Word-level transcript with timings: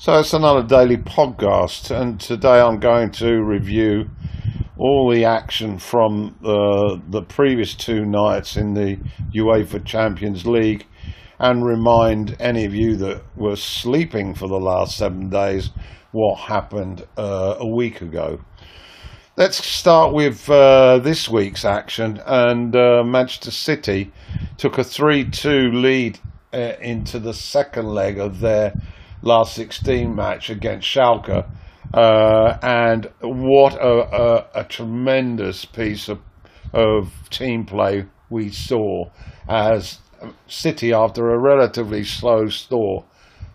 So 0.00 0.18
it's 0.18 0.32
another 0.32 0.62
daily 0.62 0.96
podcast, 0.96 1.90
and 1.90 2.18
today 2.18 2.58
I'm 2.58 2.80
going 2.80 3.10
to 3.10 3.42
review 3.42 4.08
all 4.78 5.10
the 5.10 5.26
action 5.26 5.78
from 5.78 6.38
uh, 6.42 6.96
the 7.06 7.20
previous 7.20 7.74
two 7.74 8.06
nights 8.06 8.56
in 8.56 8.72
the 8.72 8.96
UEFA 9.34 9.84
Champions 9.84 10.46
League 10.46 10.86
and 11.38 11.66
remind 11.66 12.34
any 12.40 12.64
of 12.64 12.74
you 12.74 12.96
that 12.96 13.24
were 13.36 13.56
sleeping 13.56 14.32
for 14.32 14.48
the 14.48 14.58
last 14.58 14.96
seven 14.96 15.28
days 15.28 15.68
what 16.12 16.38
happened 16.38 17.06
uh, 17.18 17.56
a 17.58 17.68
week 17.68 18.00
ago. 18.00 18.40
Let's 19.36 19.62
start 19.62 20.14
with 20.14 20.48
uh, 20.48 21.00
this 21.00 21.28
week's 21.28 21.66
action, 21.66 22.22
and 22.24 22.74
uh, 22.74 23.04
Manchester 23.04 23.50
City 23.50 24.12
took 24.56 24.78
a 24.78 24.82
3 24.82 25.28
2 25.28 25.72
lead 25.72 26.18
uh, 26.54 26.72
into 26.80 27.18
the 27.18 27.34
second 27.34 27.88
leg 27.88 28.18
of 28.18 28.40
their 28.40 28.72
last 29.22 29.54
16 29.54 30.14
match 30.14 30.50
against 30.50 30.88
Schalke. 30.88 31.48
Uh, 31.92 32.58
and 32.62 33.10
what 33.20 33.74
a, 33.74 33.80
a, 33.82 34.60
a, 34.60 34.64
tremendous 34.64 35.64
piece 35.64 36.08
of, 36.08 36.20
of 36.72 37.12
team 37.30 37.64
play 37.64 38.04
we 38.28 38.48
saw 38.48 39.10
as 39.48 39.98
City, 40.46 40.92
after 40.92 41.30
a 41.30 41.38
relatively 41.38 42.04
slow 42.04 42.48
store, 42.48 43.04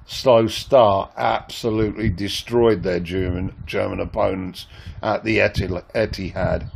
slow 0.05 0.47
start, 0.47 1.11
absolutely 1.15 2.09
destroyed 2.09 2.83
their 2.83 2.99
German 2.99 3.53
German 3.65 3.99
opponents 3.99 4.67
at 5.01 5.23
the 5.23 5.37
Etihad. 5.37 6.69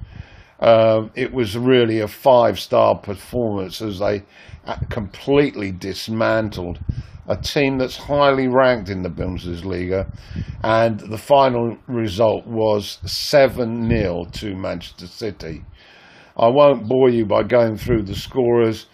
Um, 0.59 1.11
it 1.15 1.33
was 1.33 1.57
really 1.57 1.99
a 1.99 2.07
five-star 2.07 2.97
performance 2.97 3.81
as 3.81 3.99
they 3.99 4.23
uh, 4.65 4.75
completely 4.89 5.71
dismantled 5.71 6.79
a 7.29 7.37
team 7.37 7.77
that's 7.77 7.95
highly 7.95 8.47
ranked 8.47 8.89
in 8.89 9.03
the 9.03 9.09
Bundesliga, 9.09 10.11
and 10.63 10.99
the 10.99 11.17
final 11.17 11.77
result 11.87 12.47
was 12.47 12.97
7 13.05 13.87
0 13.87 14.25
to 14.33 14.55
Manchester 14.55 15.05
City. 15.05 15.63
I 16.35 16.47
won't 16.47 16.87
bore 16.87 17.09
you 17.09 17.25
by 17.25 17.43
going 17.43 17.77
through 17.77 18.03
the 18.03 18.15
scorers, 18.15 18.87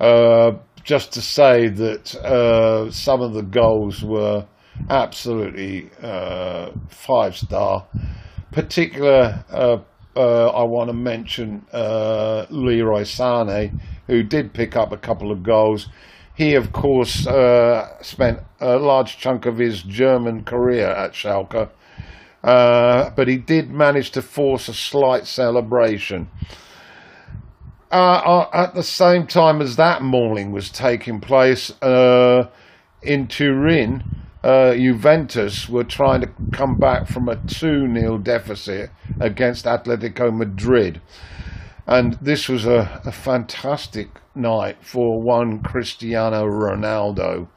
uh, 0.00 0.52
just 0.84 1.12
to 1.12 1.22
say 1.22 1.68
that 1.68 2.14
uh, 2.16 2.90
some 2.90 3.22
of 3.22 3.32
the 3.32 3.42
goals 3.42 4.04
were 4.04 4.46
absolutely 4.90 5.90
uh, 6.02 6.70
five 6.90 7.36
star. 7.36 7.86
Particular, 8.52 9.44
uh, 9.50 9.78
uh, 10.14 10.48
I 10.48 10.64
want 10.64 10.88
to 10.90 10.94
mention 10.94 11.64
uh, 11.72 12.46
Leroy 12.50 13.02
Sané, 13.02 13.78
who 14.06 14.22
did 14.22 14.52
pick 14.52 14.76
up 14.76 14.92
a 14.92 14.96
couple 14.98 15.32
of 15.32 15.42
goals 15.42 15.88
he, 16.38 16.54
of 16.54 16.72
course, 16.72 17.26
uh, 17.26 18.00
spent 18.00 18.38
a 18.60 18.78
large 18.78 19.18
chunk 19.18 19.44
of 19.44 19.58
his 19.58 19.82
German 19.82 20.44
career 20.44 20.86
at 20.86 21.12
Schalke, 21.12 21.68
uh, 22.44 23.10
but 23.10 23.26
he 23.26 23.36
did 23.36 23.72
manage 23.72 24.12
to 24.12 24.22
force 24.22 24.68
a 24.68 24.72
slight 24.72 25.26
celebration. 25.26 26.28
Uh, 27.90 27.94
uh 27.94 28.50
at 28.52 28.74
the 28.74 28.84
same 28.84 29.26
time 29.26 29.60
as 29.60 29.74
that 29.76 30.00
mauling 30.02 30.52
was 30.52 30.70
taking 30.70 31.20
place 31.20 31.72
uh, 31.82 32.48
in 33.02 33.26
Turin, 33.26 34.04
uh, 34.44 34.74
Juventus 34.74 35.68
were 35.68 35.82
trying 35.82 36.20
to 36.20 36.30
come 36.52 36.76
back 36.76 37.08
from 37.08 37.28
a 37.28 37.34
2 37.34 37.92
0 37.92 38.18
deficit 38.18 38.90
against 39.18 39.64
Atletico 39.64 40.32
Madrid. 40.32 41.00
And 41.88 42.18
this 42.20 42.50
was 42.50 42.66
a, 42.66 43.00
a 43.06 43.12
fantastic 43.12 44.08
night 44.34 44.76
for 44.82 45.22
one 45.22 45.62
Cristiano 45.62 46.44
Ronaldo. 46.44 47.48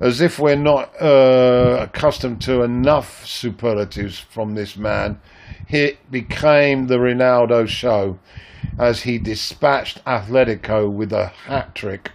As 0.00 0.22
if 0.22 0.38
we're 0.38 0.56
not 0.56 0.98
uh, 1.00 1.76
accustomed 1.82 2.40
to 2.42 2.62
enough 2.62 3.26
superlatives 3.26 4.18
from 4.18 4.54
this 4.54 4.78
man, 4.78 5.20
it 5.68 6.10
became 6.10 6.86
the 6.86 6.96
Ronaldo 6.96 7.68
show 7.68 8.18
as 8.78 9.02
he 9.02 9.18
dispatched 9.18 10.02
Atletico 10.06 10.90
with 10.90 11.12
a 11.12 11.26
hat 11.26 11.74
trick 11.74 12.12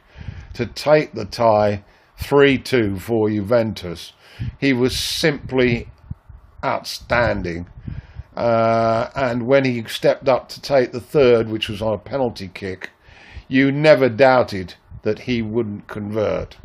to 0.55 0.65
take 0.65 1.13
the 1.13 1.25
tie 1.25 1.83
3 2.17 2.57
2 2.57 2.97
for 2.97 3.29
Juventus. 3.29 4.13
He 4.59 4.73
was 4.73 4.97
simply 4.97 5.89
outstanding. 6.65 7.67
Uh, 8.39 9.11
and 9.17 9.45
when 9.45 9.65
he 9.65 9.83
stepped 9.83 10.29
up 10.29 10.47
to 10.47 10.61
take 10.61 10.93
the 10.93 11.01
third, 11.01 11.49
which 11.49 11.67
was 11.67 11.81
on 11.81 11.93
a 11.93 11.97
penalty 11.97 12.49
kick, 12.53 12.91
you 13.49 13.69
never 13.69 14.07
doubted 14.07 14.75
that 15.01 15.19
he 15.19 15.41
wouldn't 15.41 15.87
convert. 15.87 16.55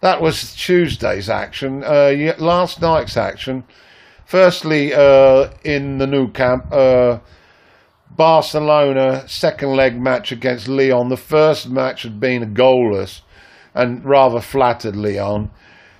That 0.00 0.20
was 0.20 0.52
Tuesday's 0.56 1.30
action. 1.30 1.84
Uh, 1.84 2.34
last 2.38 2.80
night's 2.80 3.16
action, 3.16 3.62
firstly 4.26 4.92
uh, 4.92 5.50
in 5.62 5.98
the 5.98 6.08
Nou 6.08 6.32
Camp, 6.32 6.66
uh, 6.72 7.20
Barcelona 8.10 9.28
second 9.28 9.76
leg 9.76 10.00
match 10.00 10.32
against 10.32 10.66
Lyon. 10.66 11.08
The 11.08 11.16
first 11.16 11.68
match 11.68 12.02
had 12.02 12.18
been 12.18 12.52
goalless 12.52 13.20
and 13.74 14.04
rather 14.04 14.40
flattered 14.40 14.96
Lyon 14.96 15.52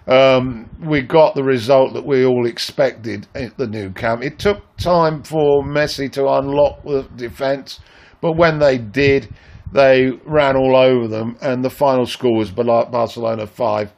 um, 0.07 0.69
we 0.81 1.01
got 1.01 1.35
the 1.35 1.43
result 1.43 1.95
that 1.95 2.05
we 2.05 2.25
all 2.25 2.47
expected 2.47 3.27
at 3.35 3.57
the 3.57 3.67
Nou 3.67 3.91
Camp. 3.91 4.23
It 4.23 4.39
took 4.39 4.63
time 4.77 5.23
for 5.23 5.63
Messi 5.63 6.11
to 6.13 6.29
unlock 6.29 6.83
the 6.85 7.03
defence, 7.17 7.81
but 8.21 8.33
when 8.33 8.59
they 8.59 8.79
did, 8.79 9.35
they 9.73 10.11
ran 10.25 10.57
all 10.57 10.77
over 10.77 11.09
them, 11.09 11.37
and 11.41 11.65
the 11.65 11.71
final 11.71 12.07
score 12.07 12.37
was 12.37 12.51
Barcelona 12.51 13.47
5, 13.47 13.93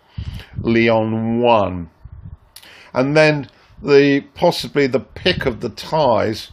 Lyon 0.63 1.41
1. 1.41 1.91
And 2.95 3.17
then 3.17 3.49
the 3.83 4.21
possibly 4.35 4.87
the 4.87 5.01
pick 5.01 5.45
of 5.45 5.61
the 5.61 5.69
ties 5.69 6.53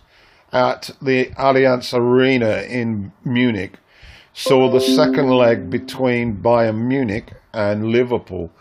at 0.52 0.92
the 1.02 1.28
Allianz 1.38 1.94
Arena 1.94 2.64
in 2.64 3.14
Munich 3.24 3.80
saw 4.34 4.70
the 4.70 4.82
second 4.82 5.30
leg 5.30 5.70
between 5.70 6.38
Bayern 6.38 6.88
Munich 6.88 7.32
and 7.54 7.86
Liverpool 7.86 8.52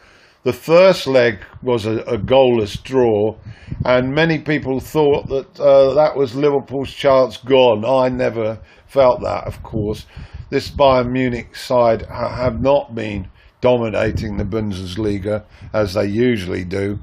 the 0.44 0.52
first 0.52 1.06
leg 1.06 1.38
was 1.62 1.86
a, 1.86 1.98
a 2.00 2.18
goalless 2.18 2.82
draw, 2.82 3.36
and 3.84 4.14
many 4.14 4.38
people 4.38 4.80
thought 4.80 5.28
that 5.28 5.60
uh, 5.60 5.94
that 5.94 6.16
was 6.16 6.34
Liverpool's 6.34 6.92
chance 6.92 7.36
gone. 7.36 7.84
I 7.84 8.08
never 8.08 8.58
felt 8.86 9.20
that, 9.22 9.44
of 9.44 9.62
course. 9.62 10.06
This 10.50 10.70
Bayern 10.70 11.10
Munich 11.10 11.56
side 11.56 12.02
ha- 12.02 12.34
have 12.34 12.60
not 12.60 12.94
been 12.94 13.28
dominating 13.60 14.36
the 14.36 14.44
Bundesliga 14.44 15.44
as 15.72 15.94
they 15.94 16.06
usually 16.06 16.64
do, 16.64 16.98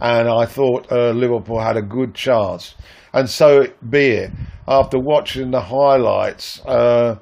and 0.00 0.28
I 0.28 0.46
thought 0.46 0.90
uh, 0.90 1.10
Liverpool 1.10 1.60
had 1.60 1.76
a 1.76 1.82
good 1.82 2.14
chance. 2.14 2.74
And 3.12 3.28
so 3.28 3.68
be 3.88 4.08
it. 4.08 4.32
After 4.66 4.98
watching 4.98 5.50
the 5.50 5.60
highlights, 5.60 6.60
uh, 6.64 7.18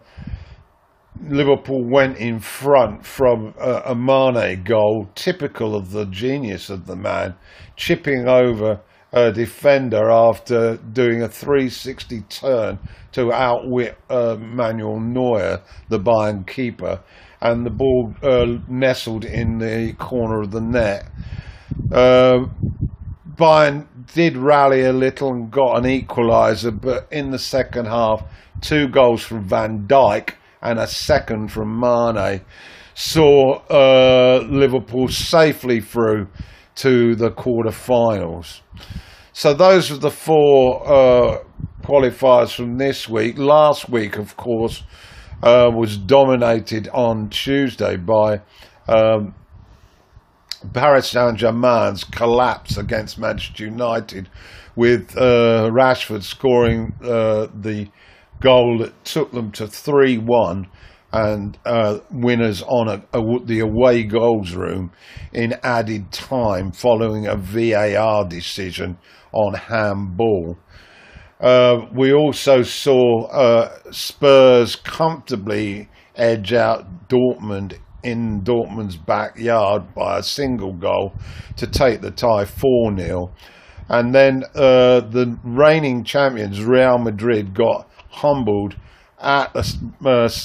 Liverpool 1.20 1.84
went 1.84 2.16
in 2.16 2.40
front 2.40 3.04
from 3.04 3.54
a, 3.58 3.82
a 3.86 3.94
Mane 3.94 4.62
goal, 4.64 5.08
typical 5.14 5.74
of 5.74 5.90
the 5.90 6.06
genius 6.06 6.70
of 6.70 6.86
the 6.86 6.96
man, 6.96 7.34
chipping 7.76 8.28
over 8.28 8.80
a 9.12 9.30
defender 9.30 10.10
after 10.10 10.78
doing 10.78 11.22
a 11.22 11.28
360 11.28 12.22
turn 12.22 12.78
to 13.12 13.30
outwit 13.30 13.98
uh, 14.08 14.36
Manuel 14.40 15.00
Neuer, 15.00 15.60
the 15.88 16.00
Bayern 16.00 16.46
keeper, 16.46 17.00
and 17.40 17.66
the 17.66 17.70
ball 17.70 18.14
uh, 18.22 18.46
nestled 18.68 19.24
in 19.24 19.58
the 19.58 19.92
corner 19.98 20.40
of 20.40 20.50
the 20.50 20.60
net. 20.60 21.06
Uh, 21.90 22.46
Bayern 23.34 23.86
did 24.14 24.36
rally 24.36 24.82
a 24.82 24.92
little 24.92 25.32
and 25.32 25.50
got 25.50 25.76
an 25.76 25.84
equaliser, 25.84 26.78
but 26.78 27.06
in 27.10 27.30
the 27.30 27.38
second 27.38 27.86
half, 27.86 28.22
two 28.60 28.88
goals 28.88 29.22
from 29.22 29.44
Van 29.44 29.86
Dijk 29.86 30.34
and 30.62 30.78
a 30.78 30.86
second 30.86 31.48
from 31.48 31.78
Mane 31.78 32.40
saw 32.94 33.60
uh, 33.70 34.44
Liverpool 34.48 35.08
safely 35.08 35.80
through 35.80 36.28
to 36.76 37.14
the 37.14 37.30
quarter-finals. 37.30 38.62
So 39.32 39.54
those 39.54 39.91
are 39.91 39.97
the 39.97 40.10
four 40.10 40.86
uh, 40.86 41.38
qualifiers 41.82 42.54
from 42.54 42.78
this 42.78 43.09
week. 43.09 43.38
Last 43.38 43.88
week, 43.88 44.18
of 44.18 44.36
course, 44.36 44.82
uh, 45.42 45.70
was 45.74 45.97
dominated 45.97 46.88
on 46.92 47.28
Tuesday 47.30 47.97
by 47.97 48.41
um, 48.88 49.34
Paris 50.72 51.08
Saint 51.10 51.38
Germain's 51.38 52.04
collapse 52.04 52.76
against 52.76 53.18
Manchester 53.18 53.65
United, 53.65 54.28
with 54.76 55.16
uh, 55.16 55.68
Rashford 55.72 56.22
scoring 56.22 56.94
uh, 57.03 57.48
the 57.53 57.88
goal 58.40 58.78
that 58.78 59.04
took 59.04 59.32
them 59.32 59.52
to 59.52 59.66
3 59.66 60.18
1 60.18 60.66
and 61.12 61.58
uh, 61.66 61.98
winners 62.10 62.62
on 62.62 62.88
a, 62.88 63.02
a, 63.12 63.44
the 63.44 63.60
away 63.60 64.02
goals 64.02 64.54
room 64.54 64.90
in 65.32 65.54
added 65.62 66.10
time 66.10 66.72
following 66.72 67.26
a 67.26 67.36
VAR 67.36 68.26
decision 68.26 68.96
on 69.32 69.54
handball. 69.54 70.56
Uh, 71.40 71.86
we 71.92 72.12
also 72.12 72.62
saw 72.62 73.26
uh, 73.26 73.76
Spurs 73.90 74.76
comfortably 74.76 75.88
edge 76.14 76.52
out 76.52 77.08
Dortmund 77.08 77.78
in 78.02 78.42
Dortmund's 78.42 78.96
backyard 78.96 79.94
by 79.94 80.18
a 80.18 80.22
single 80.22 80.72
goal 80.72 81.14
to 81.56 81.66
take 81.66 82.00
the 82.00 82.10
tie 82.10 82.44
4 82.44 82.96
0. 82.96 83.34
And 83.92 84.15
then 84.15 84.44
uh, 84.54 85.00
the 85.00 85.39
reigning 85.44 86.03
champions, 86.03 86.65
Real 86.65 86.97
Madrid, 86.97 87.53
got 87.53 87.91
humbled 88.09 88.74
at 89.21 89.53
the 89.53 89.60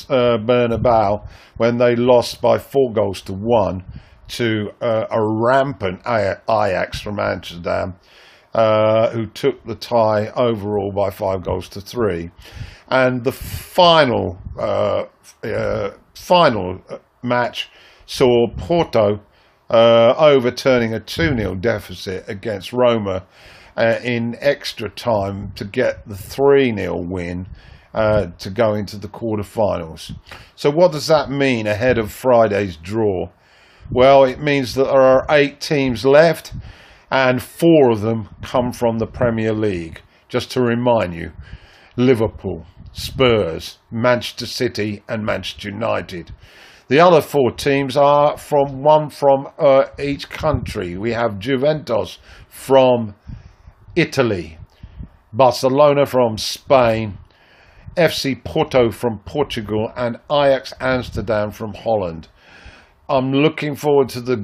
uh, 0.09 0.37
Bernabeu 0.37 1.25
when 1.55 1.77
they 1.77 1.95
lost 1.95 2.41
by 2.41 2.59
four 2.59 2.91
goals 2.91 3.21
to 3.21 3.33
one 3.33 3.85
to 4.27 4.71
uh, 4.81 5.05
a 5.09 5.19
rampant 5.25 6.01
Ajax 6.05 6.99
from 6.99 7.19
Amsterdam, 7.19 7.95
uh, 8.53 9.11
who 9.11 9.25
took 9.25 9.63
the 9.65 9.75
tie 9.75 10.27
overall 10.35 10.91
by 10.91 11.09
five 11.09 11.41
goals 11.41 11.69
to 11.69 11.79
three. 11.79 12.31
And 12.89 13.23
the 13.23 13.31
final 13.31 14.37
uh, 14.59 15.05
uh 15.43 15.91
final 16.13 16.81
match 17.23 17.69
saw 18.05 18.47
Porto 18.57 19.21
uh, 19.69 20.13
overturning 20.17 20.93
a 20.93 20.99
2 20.99 21.37
0 21.37 21.55
deficit 21.55 22.27
against 22.27 22.73
Roma 22.73 23.25
uh, 23.75 23.99
in 24.03 24.35
extra 24.39 24.89
time 24.89 25.51
to 25.55 25.65
get 25.65 26.07
the 26.07 26.15
3 26.15 26.75
0 26.75 26.97
win. 26.97 27.47
Uh, 27.93 28.27
to 28.37 28.51
go 28.51 28.75
into 28.75 28.95
the 28.95 29.07
quarterfinals. 29.07 30.15
So, 30.55 30.69
what 30.69 30.91
does 30.91 31.07
that 31.07 31.31
mean 31.31 31.65
ahead 31.65 31.97
of 31.97 32.11
Friday's 32.11 32.77
draw? 32.77 33.29
Well, 33.89 34.23
it 34.25 34.39
means 34.39 34.75
that 34.75 34.83
there 34.83 35.01
are 35.01 35.25
eight 35.29 35.61
teams 35.61 36.05
left, 36.05 36.53
and 37.09 37.41
four 37.41 37.89
of 37.89 38.01
them 38.01 38.29
come 38.43 38.71
from 38.71 38.99
the 38.99 39.07
Premier 39.07 39.53
League. 39.53 40.01
Just 40.27 40.51
to 40.51 40.61
remind 40.61 41.15
you 41.15 41.31
Liverpool, 41.95 42.67
Spurs, 42.91 43.79
Manchester 43.89 44.45
City, 44.45 45.03
and 45.07 45.25
Manchester 45.25 45.69
United. 45.69 46.33
The 46.89 47.01
other 47.01 47.19
four 47.19 47.51
teams 47.51 47.97
are 47.97 48.37
from 48.37 48.81
one 48.81 49.09
from 49.09 49.49
uh, 49.59 49.87
each 49.99 50.29
country. 50.29 50.97
We 50.97 51.11
have 51.11 51.37
Juventus 51.37 52.17
from 52.47 53.13
Italy, 53.93 54.57
Barcelona 55.33 56.05
from 56.05 56.37
Spain, 56.37 57.17
FC 57.97 58.41
Porto 58.41 58.89
from 58.89 59.19
Portugal, 59.25 59.91
and 59.97 60.17
Ajax 60.31 60.71
Amsterdam 60.79 61.51
from 61.51 61.73
Holland. 61.73 62.29
I'm 63.09 63.33
looking 63.33 63.75
forward 63.75 64.07
to 64.09 64.21
the 64.21 64.35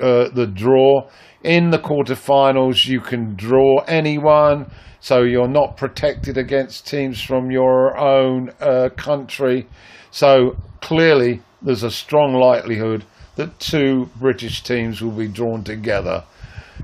uh, 0.00 0.34
the 0.34 0.50
draw 0.52 1.08
in 1.44 1.70
the 1.70 1.78
quarterfinals. 1.78 2.86
You 2.86 3.00
can 3.00 3.36
draw 3.36 3.84
anyone, 3.86 4.68
so 4.98 5.22
you're 5.22 5.46
not 5.46 5.76
protected 5.76 6.38
against 6.38 6.88
teams 6.88 7.22
from 7.22 7.52
your 7.52 7.96
own 7.96 8.50
uh, 8.60 8.88
country. 8.96 9.68
So 10.10 10.56
clearly, 10.80 11.42
there's 11.64 11.82
a 11.82 11.90
strong 11.90 12.34
likelihood 12.34 13.04
that 13.36 13.58
two 13.58 14.10
British 14.16 14.62
teams 14.62 15.02
will 15.02 15.10
be 15.10 15.26
drawn 15.26 15.64
together. 15.64 16.24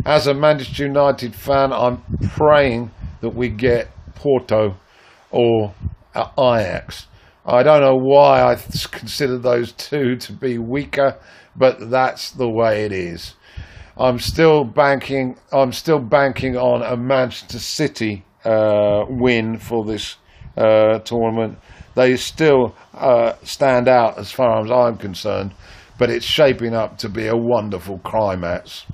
As 0.05 0.27
a 0.27 0.35
Manchester 0.35 0.87
United 0.87 1.35
fan, 1.35 1.73
I'm 1.73 2.03
praying 2.31 2.91
that 3.21 3.31
we 3.31 3.49
get 3.51 3.89
Porto 4.15 4.77
or 5.31 5.75
Ajax. 6.17 7.07
I 7.45 7.63
don't 7.63 7.83
know 7.83 7.97
why 7.97 8.43
I 8.43 8.57
consider 8.91 9.39
those 9.39 9.73
two 9.73 10.17
to 10.25 10.33
be 10.33 10.59
weaker, 10.59 11.17
but 11.55 11.91
that's 11.91 12.31
the 12.31 12.49
way 12.49 12.85
it 12.85 12.93
is. 12.93 13.35
I'm 13.97 14.19
still 14.19 14.65
banking. 14.65 15.37
I'm 15.53 15.73
still 15.73 15.99
banking 15.99 16.57
on 16.57 16.83
a 16.83 16.97
Manchester 16.97 17.59
City 17.59 18.25
uh, 18.45 19.05
win 19.09 19.59
for 19.59 19.85
this 19.85 20.17
uh, 20.57 20.99
tournament 21.01 21.59
they 21.95 22.17
still 22.17 22.75
uh, 22.95 23.35
stand 23.43 23.89
out 23.89 24.19
as 24.19 24.31
far 24.31 24.65
as 24.65 24.71
I'm 24.71 24.97
concerned. 24.97 25.53
But 25.99 26.11
it's 26.11 26.25
shaping 26.25 26.75
up 26.75 26.99
to 26.99 27.09
be 27.09 27.27
a 27.27 27.37
wonderful 27.37 27.99
climax. 27.99 28.87